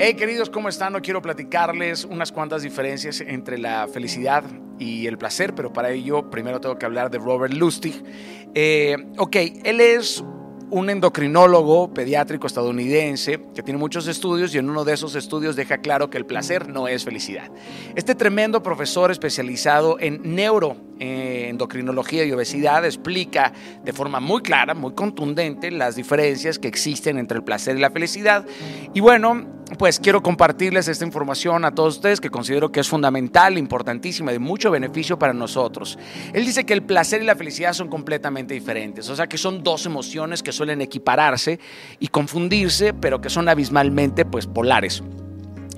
[0.00, 0.92] Hey queridos, ¿cómo están?
[0.92, 4.44] No quiero platicarles unas cuantas diferencias entre la felicidad
[4.78, 8.04] y el placer, pero para ello primero tengo que hablar de Robert Lustig.
[8.54, 10.22] Eh, ok, él es
[10.70, 15.78] un endocrinólogo pediátrico estadounidense que tiene muchos estudios y en uno de esos estudios deja
[15.78, 17.50] claro que el placer no es felicidad.
[17.96, 20.36] Este tremendo profesor especializado en
[20.98, 23.52] neuroendocrinología y obesidad explica
[23.84, 27.90] de forma muy clara, muy contundente las diferencias que existen entre el placer y la
[27.90, 28.46] felicidad.
[28.94, 29.46] Y bueno,
[29.78, 34.38] pues quiero compartirles esta información a todos ustedes que considero que es fundamental, importantísima, de
[34.38, 35.98] mucho beneficio para nosotros.
[36.32, 39.62] Él dice que el placer y la felicidad son completamente diferentes, o sea que son
[39.62, 41.60] dos emociones que suelen equipararse
[41.98, 45.02] y confundirse, pero que son abismalmente pues polares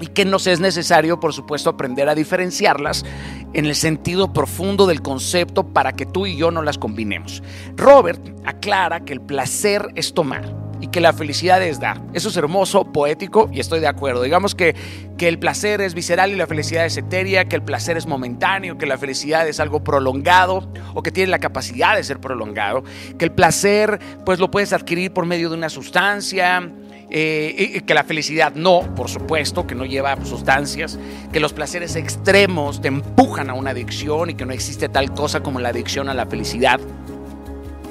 [0.00, 3.04] y que nos es necesario, por supuesto, aprender a diferenciarlas
[3.52, 7.42] en el sentido profundo del concepto para que tú y yo no las combinemos.
[7.76, 12.00] Robert aclara que el placer es tomar y que la felicidad es dar.
[12.14, 14.22] Eso es hermoso, poético y estoy de acuerdo.
[14.22, 14.74] Digamos que,
[15.18, 18.78] que el placer es visceral y la felicidad es etérea, que el placer es momentáneo,
[18.78, 22.82] que la felicidad es algo prolongado o que tiene la capacidad de ser prolongado,
[23.18, 26.72] que el placer pues lo puedes adquirir por medio de una sustancia,
[27.10, 30.98] eh, que la felicidad no, por supuesto, que no lleva sustancias,
[31.32, 35.42] que los placeres extremos te empujan a una adicción y que no existe tal cosa
[35.42, 36.80] como la adicción a la felicidad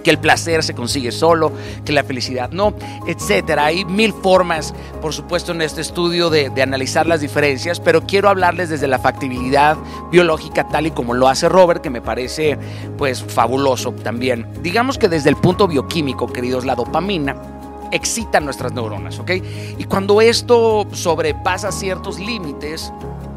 [0.03, 1.51] que el placer se consigue solo,
[1.83, 2.73] que la felicidad no,
[3.07, 3.65] etcétera.
[3.65, 8.29] Hay mil formas, por supuesto, en este estudio de, de, analizar las diferencias, pero quiero
[8.29, 9.77] hablarles desde la factibilidad
[10.11, 12.57] biológica tal y como lo hace Robert, que me parece
[12.97, 14.47] pues fabuloso también.
[14.61, 17.58] Digamos que desde el punto bioquímico, queridos, la dopamina
[17.91, 19.31] excita nuestras neuronas, ¿ok?
[19.77, 22.91] Y cuando esto sobrepasa ciertos límites,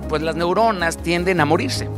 [0.08, 1.88] pues las neuronas tienden a morirse.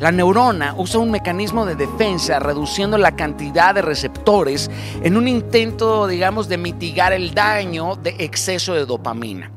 [0.00, 4.70] La neurona usa un mecanismo de defensa reduciendo la cantidad de receptores
[5.02, 9.52] en un intento, digamos, de mitigar el daño de exceso de dopamina.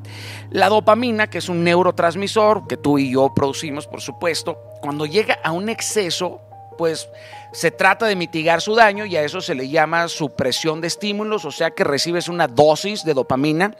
[0.51, 5.39] La dopamina, que es un neurotransmisor que tú y yo producimos, por supuesto, cuando llega
[5.43, 6.39] a un exceso,
[6.77, 7.09] pues
[7.51, 11.45] se trata de mitigar su daño y a eso se le llama supresión de estímulos,
[11.45, 13.75] o sea que recibes una dosis de dopamina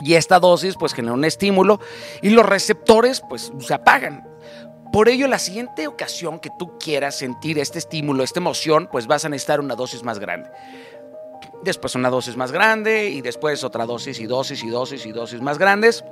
[0.00, 1.80] y esta dosis pues genera un estímulo
[2.22, 4.26] y los receptores pues se apagan.
[4.92, 9.24] Por ello, la siguiente ocasión que tú quieras sentir este estímulo, esta emoción, pues vas
[9.24, 10.50] a necesitar una dosis más grande.
[11.62, 15.40] Después una dosis más grande y después otra dosis y dosis y dosis y dosis
[15.42, 16.04] más grandes.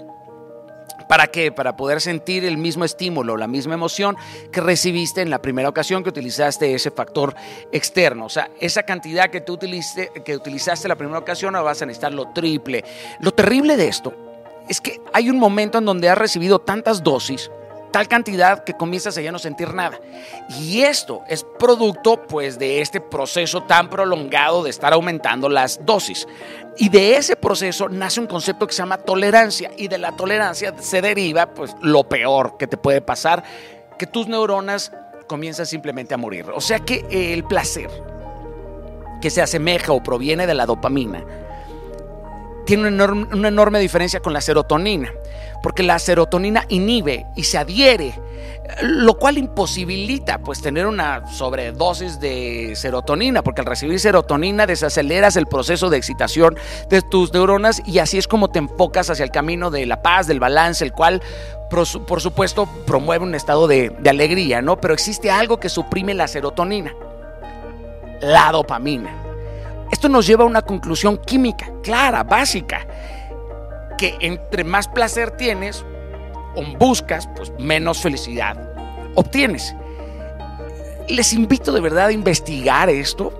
[1.08, 1.50] ¿Para qué?
[1.50, 4.16] Para poder sentir el mismo estímulo, la misma emoción
[4.52, 7.34] que recibiste en la primera ocasión que utilizaste ese factor
[7.72, 8.26] externo.
[8.26, 11.86] O sea, esa cantidad que tú utilizaste, que utilizaste la primera ocasión, ahora vas a
[11.86, 12.84] necesitar lo triple.
[13.20, 14.14] Lo terrible de esto
[14.68, 17.50] es que hay un momento en donde has recibido tantas dosis
[17.90, 19.98] tal cantidad que comienzas a ya no sentir nada.
[20.60, 26.26] Y esto es producto pues de este proceso tan prolongado de estar aumentando las dosis.
[26.78, 30.72] Y de ese proceso nace un concepto que se llama tolerancia y de la tolerancia
[30.78, 33.42] se deriva pues lo peor que te puede pasar,
[33.98, 34.92] que tus neuronas
[35.26, 36.46] comienzan simplemente a morir.
[36.54, 37.90] O sea que el placer
[39.20, 41.24] que se asemeja o proviene de la dopamina
[42.68, 45.10] tiene una enorme, diferencia con la serotonina,
[45.62, 48.12] porque la serotonina inhibe y se adhiere,
[48.82, 55.46] lo cual imposibilita pues tener una sobredosis de serotonina, porque al recibir serotonina desaceleras el
[55.46, 56.58] proceso de excitación
[56.90, 60.26] de tus neuronas y así es como te enfocas hacia el camino de la paz,
[60.26, 61.22] del balance, el cual
[61.70, 64.78] por supuesto promueve un estado de, de alegría, ¿no?
[64.78, 66.94] Pero existe algo que suprime la serotonina,
[68.20, 69.27] la dopamina.
[69.90, 72.86] Esto nos lleva a una conclusión química clara, básica,
[73.96, 75.84] que entre más placer tienes
[76.54, 78.68] o buscas, pues menos felicidad
[79.14, 79.74] obtienes.
[81.08, 83.32] Les invito de verdad a investigar esto,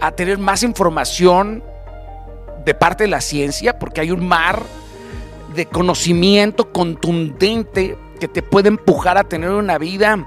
[0.00, 1.64] a tener más información
[2.64, 4.62] de parte de la ciencia, porque hay un mar
[5.54, 10.24] de conocimiento contundente que te puede empujar a tener una vida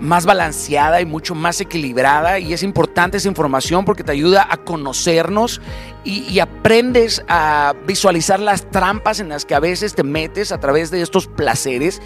[0.00, 4.58] más balanceada y mucho más equilibrada y es importante esa información porque te ayuda a
[4.58, 5.60] conocernos
[6.04, 10.90] y, aprendes a visualizar las trampas en las que a veces te metes a través
[10.90, 12.00] de estos placeres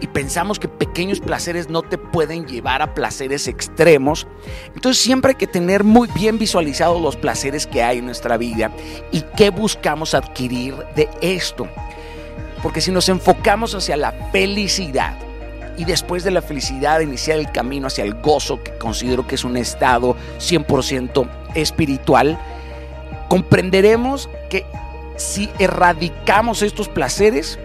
[0.00, 4.26] y pensamos que pequeños placeres no te pueden llevar a placeres extremos.
[4.74, 8.72] Entonces siempre hay que tener muy bien visualizados los placeres que hay en nuestra vida
[9.12, 11.68] y qué buscamos adquirir de esto.
[12.62, 15.16] Porque si nos enfocamos hacia la felicidad,
[15.76, 19.44] y después de la felicidad iniciar el camino hacia el gozo, que considero que es
[19.44, 22.38] un estado 100% espiritual,
[23.28, 24.66] comprenderemos que
[25.16, 27.58] si erradicamos estos placeres,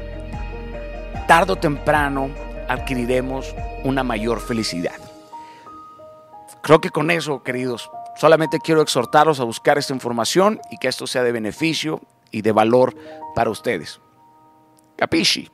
[1.27, 2.29] tarde o temprano
[2.67, 4.95] adquiriremos una mayor felicidad.
[6.61, 11.07] Creo que con eso, queridos, solamente quiero exhortaros a buscar esta información y que esto
[11.07, 12.01] sea de beneficio
[12.31, 12.95] y de valor
[13.35, 14.01] para ustedes.
[14.97, 15.49] Capisci.